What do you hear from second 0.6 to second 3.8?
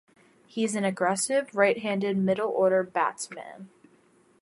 is an aggressive right-handed middle order batsman.